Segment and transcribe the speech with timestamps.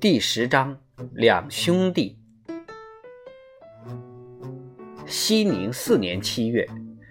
[0.00, 0.74] 第十章
[1.12, 2.16] 两兄弟。
[5.04, 6.66] 熙宁四年七月，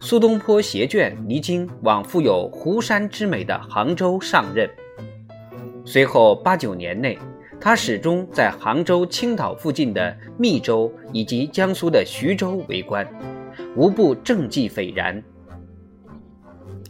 [0.00, 4.66] 苏东坡携眷离京，往富有湖山之美的杭州上任。
[5.84, 7.18] 随后八九年内，
[7.60, 13.06] 他始终在杭州、青岛附近的密州以及江苏的徐州为官，
[13.76, 15.22] 无不政绩斐然。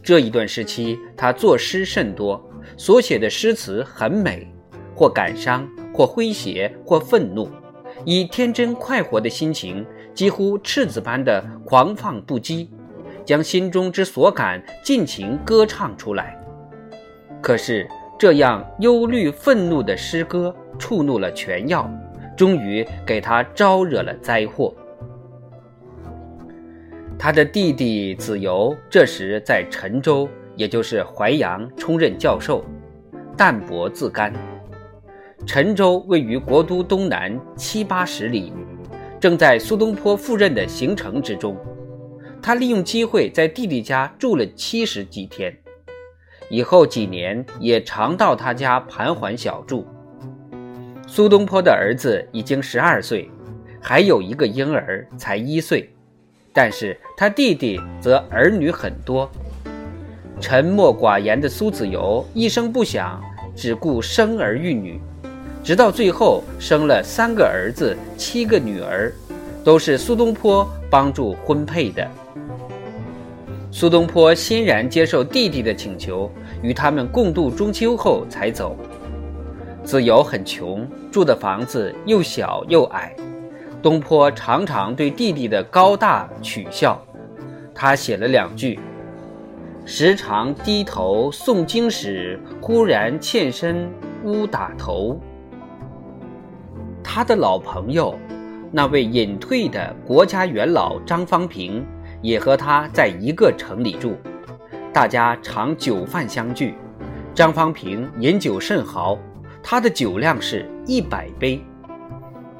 [0.01, 2.41] 这一段时期，他作诗甚多，
[2.77, 4.47] 所写的诗词很美，
[4.95, 5.69] 或感伤，
[6.01, 7.47] 或诙谐，或愤怒，
[8.05, 12.67] 以天真快活的心情，几乎赤子般的狂放不羁，
[13.23, 16.35] 将心中之所感尽情歌唱出来。
[17.39, 17.87] 可是，
[18.17, 21.87] 这样忧虑愤怒的诗歌触怒了全要，
[22.35, 24.73] 终于给他招惹了灾祸。
[27.19, 32.65] 他的弟弟子由这时在陈州，也就是淮阳，充任教授，
[33.37, 34.33] 淡泊自甘。
[35.45, 38.53] 陈州位于国都东南七八十里，
[39.19, 41.57] 正在苏东坡赴任的行程之中。
[42.41, 45.55] 他利用机会在弟弟家住了七十几天，
[46.49, 49.85] 以后几年也常到他家盘桓小住。
[51.07, 53.29] 苏东坡的儿子已经十二岁，
[53.81, 55.89] 还有一个婴儿才一岁。
[56.53, 59.29] 但是他弟弟则儿女很多，
[60.39, 63.21] 沉默寡言的苏子由一声不响，
[63.55, 64.99] 只顾生儿育女，
[65.63, 69.13] 直到最后生了三个儿子，七个女儿，
[69.63, 72.07] 都是苏东坡帮助婚配的。
[73.69, 76.29] 苏东坡欣然接受弟弟的请求，
[76.63, 78.75] 与他们共度中秋后才走。
[79.83, 83.15] 子由很穷，住的房子又小又矮。
[83.83, 86.99] 东坡常常对弟弟的高大取笑，
[87.73, 88.79] 他写了两句
[89.85, 93.89] ：“时常低头诵经时，忽然欠身
[94.23, 95.19] 乌打头。”
[97.13, 98.17] 他的老朋友，
[98.71, 101.85] 那位隐退的国家元老张方平，
[102.21, 104.15] 也和他在一个城里住，
[104.93, 106.73] 大家常酒饭相聚。
[107.35, 109.19] 张方平饮酒甚豪，
[109.61, 111.61] 他的酒量是一百杯。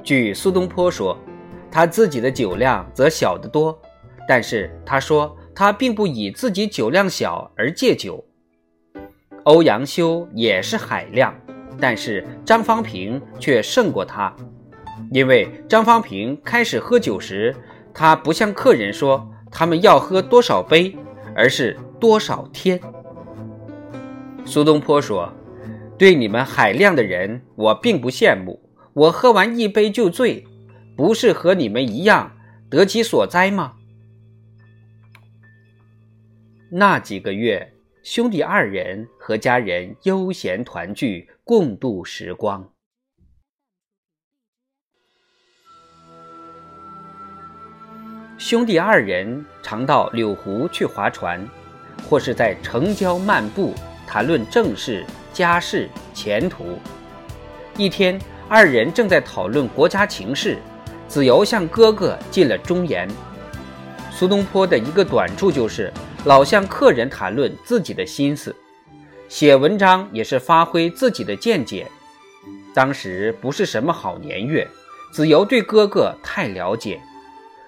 [0.04, 1.18] 据苏东坡说，
[1.72, 3.80] 他自己的酒量则小得多，
[4.28, 8.22] 但是他说他并不以自己酒量小而戒酒。
[9.44, 11.34] 欧阳修也是海量，
[11.82, 14.34] 但是张方平却胜过他，
[15.12, 17.56] 因为张方平开始喝酒时，
[17.94, 20.96] 他不向客人说他们要喝多少杯，
[21.36, 22.80] 而是多少天。
[24.46, 25.34] 苏东坡说
[25.98, 28.62] ：“对你们海量的人，我并不羡慕。”
[28.94, 30.46] 我喝完一杯就醉，
[30.98, 32.34] 不是和你们一样
[32.70, 33.74] 得其所哉吗？
[36.70, 42.66] 那几个月，兄弟二人和家人悠闲团聚，共度时光。
[48.38, 51.46] 兄弟二人常到柳湖去划船，
[52.10, 53.74] 或是在城郊漫步，
[54.08, 56.80] 谈论政事、家事、前途。
[57.76, 58.18] 一天。
[58.48, 60.58] 二人正在讨论国家情势，
[61.10, 63.10] 子由向哥哥进了忠言。
[64.10, 65.92] 苏东坡的一个短处就是
[66.24, 68.56] 老向客人谈论自己的心思，
[69.32, 71.90] 写文章也是发挥自己的见解。
[72.74, 74.68] 当时不是什么好年月，
[75.10, 77.00] 子由对哥哥太了解。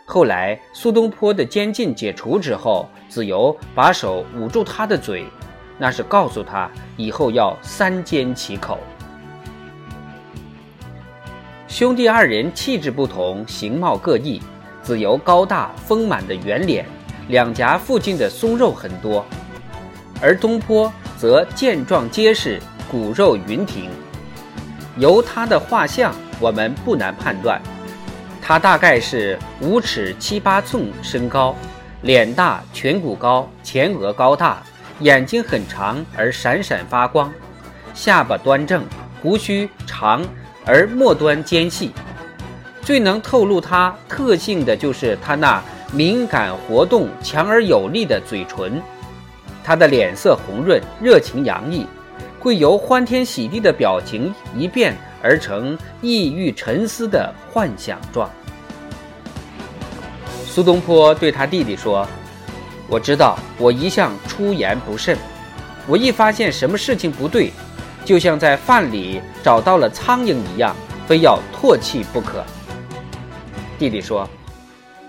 [0.04, 5.26] 后来苏东坡的监禁解除之后，子由把手捂住他的嘴，
[5.78, 8.78] 那是告诉他以后要三缄其口。
[11.70, 14.42] 兄弟二人气质不同，形貌各异。
[14.82, 16.86] 子由高大丰满的圆脸，
[17.30, 19.24] 两颊附近的松肉很多；
[20.22, 20.92] 而东坡
[21.24, 22.60] 则健壮结实，
[22.92, 23.90] 骨肉匀挺。
[24.98, 27.62] 由他的画像，我们不难判断，
[28.42, 31.56] 他大概是五尺七八寸身高，
[32.02, 34.62] 脸大，颧骨高，前额高大，
[35.00, 37.32] 眼睛很长而闪闪发光，
[37.94, 38.84] 下巴端正，
[39.22, 40.22] 胡须长。
[40.66, 41.94] 而末端尖细，
[42.82, 48.82] 最能透露他特性的就是他那敏感活动、强而有力的嘴唇。
[49.64, 51.88] 他的脸色红润，热情洋溢，
[52.40, 58.30] 会由欢天喜地的表情一变而成抑郁沉思的幻想状。
[60.46, 62.08] 苏东坡对他弟弟说
[62.88, 65.18] ：“我知道，我一向出言不慎，
[65.88, 67.52] 我一发现什么事情不对。”
[68.06, 70.76] 就像在饭里找到了苍蝇一样，
[71.08, 72.44] 非要唾弃不可。
[73.80, 74.30] 弟弟说：“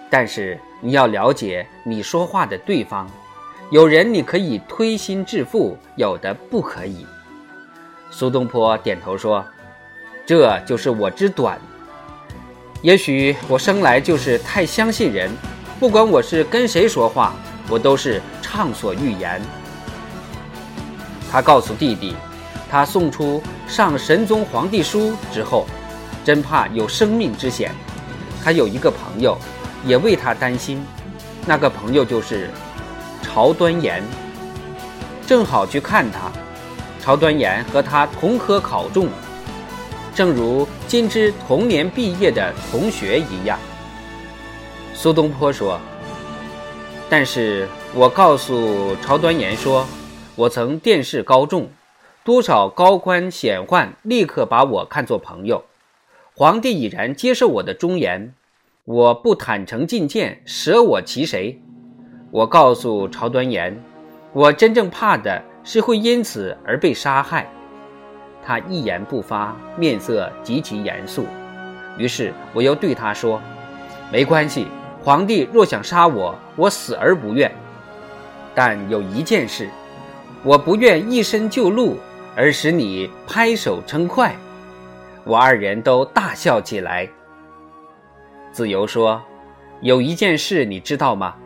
[0.08, 3.10] 但是你要了解你说话的对方，
[3.70, 7.06] 有人你可以推心置腹，有的不可以。”
[8.10, 9.44] 苏东坡点头说
[10.24, 11.58] ：“这就是我之短。
[12.82, 15.30] 也许我生来就是太相信人，
[15.80, 17.34] 不管我是跟谁说话，
[17.68, 19.40] 我都是畅所欲言。
[21.32, 22.14] 他告诉弟弟，
[22.70, 25.66] 他送出上神宗皇帝书之后，
[26.22, 27.72] 真怕有生命之险。
[28.44, 29.36] 他有一个朋友，
[29.84, 30.84] 也为他担心，
[31.46, 32.50] 那个朋友就是
[33.24, 34.02] 曹端言，
[35.26, 36.30] 正好去看他。
[37.00, 39.08] 曹端言和他同科考中，
[40.14, 43.58] 正如今之同年毕业的同学一样。
[44.92, 45.80] 苏东坡说
[47.10, 49.86] ：“但是我告诉曹端言说。”
[50.36, 51.68] 我曾殿试高中，
[52.24, 55.64] 多少高官显宦立刻把我看作朋友。
[56.34, 58.34] 皇帝已然接受我的忠言，
[58.84, 61.62] 我不坦诚进谏，舍我其谁？
[62.34, 63.80] 我告诉曹端言，
[64.32, 67.48] 我真正怕的是会因此而被杀害。
[68.44, 71.26] 他一言不发，面色极其严肃。
[71.96, 73.40] 于是我又对他说
[74.10, 74.66] ：“没关系，
[75.00, 77.48] 皇帝若想杀我，我死而不愿。
[78.52, 79.68] 但有一件事。”
[80.42, 81.94] 我不愿一身就戮，
[82.34, 84.34] 而使你拍手称快。
[85.22, 87.08] 我二人都大笑起来。
[88.50, 89.22] 子由说
[89.80, 91.36] ：“有一件事你知道吗？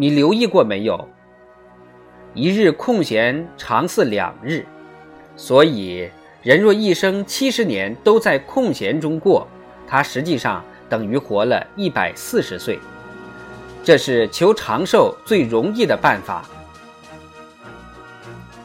[0.00, 1.08] 你留意过没有？
[2.32, 4.64] 一日空闲长似两日，
[5.34, 6.08] 所以
[6.40, 9.44] 人若一生七十年都在空闲中过，
[9.88, 12.78] 他实际上等于活了一百四十岁。
[13.82, 16.44] 这是求长寿最容易的办法。”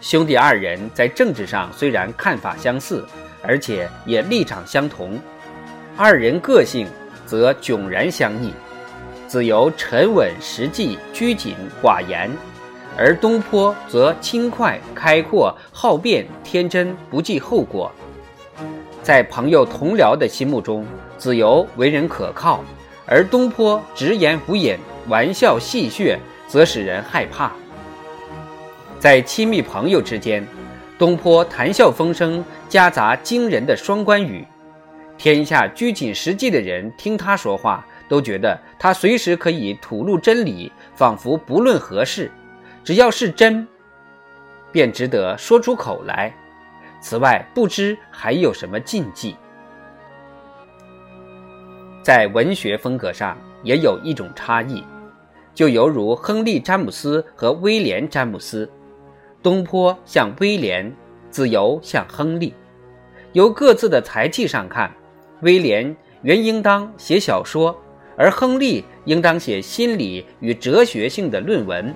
[0.02, 3.04] 兄弟二人在政治上虽然看法相似，
[3.42, 5.20] 而且也立场相同，
[5.98, 6.88] 二人个性
[7.26, 8.54] 则迥然相异。
[9.34, 12.30] 子由沉稳实际、拘谨寡言，
[12.96, 17.92] 而东坡则轻快开阔、好辩天真、不计后果。
[19.02, 20.86] 在朋友同僚的心目中，
[21.18, 22.64] 子由为人可靠，
[23.08, 24.78] 而东坡直言无隐、
[25.08, 26.16] 玩笑戏谑，
[26.48, 27.52] 则使人害怕。
[29.00, 30.48] 在亲密朋友之间，
[31.00, 34.46] 东坡谈笑风生，夹杂惊人的双关语。
[35.18, 42.32] 天下拘谨实际的人听他说话，都觉得他随时可以吐露真理，仿佛不论何事，
[42.84, 43.68] 只要是真，
[44.72, 46.34] 便值得说出口来。
[47.00, 49.36] 此外，不知还有什么禁忌。
[52.02, 54.84] 在文学风格上也有一种差异，
[55.54, 58.70] 就犹如亨利·詹姆斯和威廉·詹姆斯。
[59.42, 60.94] 东坡像威廉，
[61.30, 62.54] 子由像亨利。
[63.34, 64.90] 由各自的才气上看，
[65.42, 67.78] 威廉原应当写小说，
[68.18, 71.94] 而亨利应当写心理与哲学性的论文。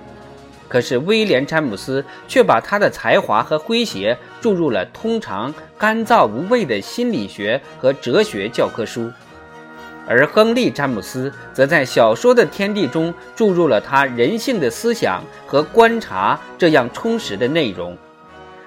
[0.68, 9.10] 可是威廉·詹姆斯却把他的才华和诙谐注入了通常干燥无味的心理学和哲学教科书。
[10.06, 17.96] 而亨利·詹姆斯则在小说的天地中注入了他人性的思想和观察这样充实的内容，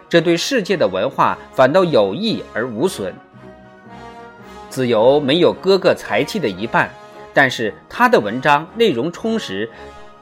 [0.08, 3.14] 这对世界的文化反倒有益而无损。
[4.70, 6.92] 子由没有哥哥才气的一半，
[7.34, 9.70] 但是他的文章内容充实，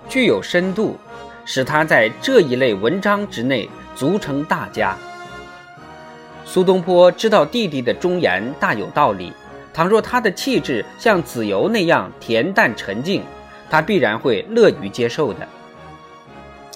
[0.07, 0.97] 具有深度，
[1.45, 4.95] 使他在这一类文章之内足称大家。
[6.45, 9.33] 苏东坡知道弟弟的忠言大有道理。
[9.71, 13.23] 倘若他的气质像子由那样恬淡沉静，
[13.69, 15.47] 他必然会乐于接受的。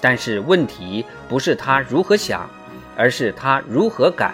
[0.00, 2.48] 但是问题不是他如何想，
[2.96, 4.32] 而是他如何感；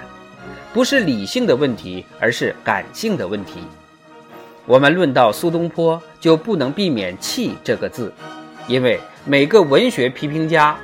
[0.73, 3.63] 不是理性的问题，而是感性的问题。
[4.71, 8.12] 我们论到苏东坡，就不能避免“气”这个字，
[8.69, 10.79] 因为每个文学批评家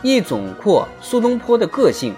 [0.00, 2.14] 一总括苏东坡的个性，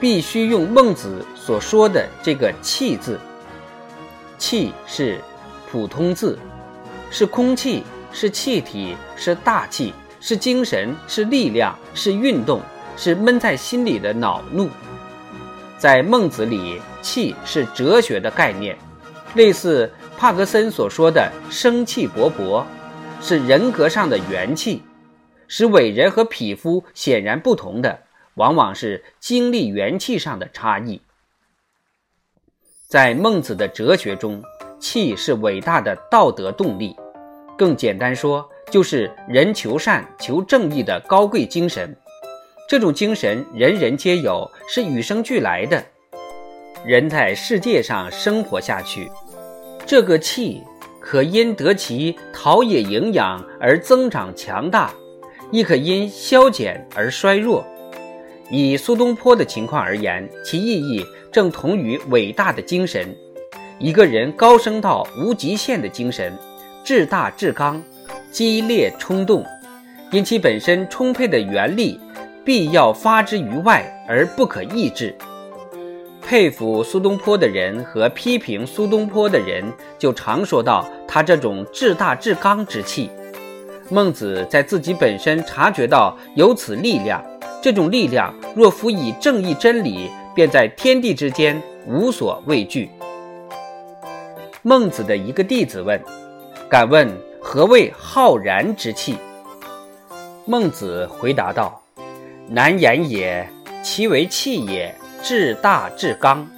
[0.00, 3.20] 必须用孟子所说的这个“气”字。
[4.36, 5.20] 气是
[5.70, 6.36] 普通字，
[7.08, 12.60] 是空气，是气体，是大气，是精神，是力量，是运动，
[12.96, 14.68] 是闷在心里的恼怒。
[15.78, 18.76] 在孟子里，气是哲学的概念，
[19.34, 19.88] 类似
[20.20, 22.62] 帕格森所说的生气勃勃，
[23.22, 24.82] 是人格上的元气。
[25.48, 28.02] 使伟人和匹夫显然不同的，
[28.34, 31.00] 往往是精力元气上的差异。
[32.86, 34.44] 在孟子的哲学中，
[34.78, 36.94] 气是伟大的道德动力，
[37.56, 41.96] 更简单说，就是人求善、求正义的高贵精神。
[42.68, 45.82] 这种精神人人皆有，是与生俱来的。
[46.84, 49.10] 人在世界上生活下去，
[49.90, 50.62] 这个气
[51.00, 54.94] 可因得其陶冶营养而增长强大，
[55.50, 57.66] 亦可因消减而衰弱。
[58.48, 63.12] 以苏东坡的情况而言，其意义正同于伟大的精神。
[63.80, 66.32] 一个人高升到无极限的精神，
[66.84, 67.82] 至大至刚，
[68.30, 69.44] 激烈冲动，
[70.12, 71.98] 因其本身充沛的原力，
[72.44, 75.12] 必要发之于外而不可抑制。
[76.30, 79.64] 佩服苏东坡的人和批评苏东坡的人，
[79.98, 83.10] 就常说到他这种至大至刚之气。
[83.88, 87.20] 孟子在自己本身察觉到有此力量，
[87.60, 92.88] 这种力量若辅以正义真理，便在天地之间无所畏惧。
[94.62, 96.00] 孟子的一个弟子问
[96.70, 99.16] ：“敢问何谓浩然之气？”
[100.46, 101.82] 孟子回答道
[102.48, 103.44] ：“难言也。
[103.82, 106.48] 其为气也，至大至刚，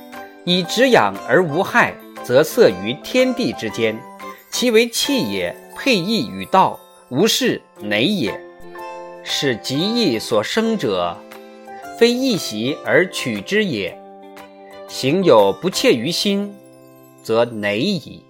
[0.45, 4.01] 以直养而无害，则塞于天地之间。
[4.51, 6.79] 其为气也，配义与道，
[7.09, 8.39] 无事馁也。
[9.25, 11.17] 使极意所生者，
[11.99, 13.97] 非一习而取之也。
[14.89, 16.55] 行有不切于心。”
[17.23, 18.25] 则馁矣。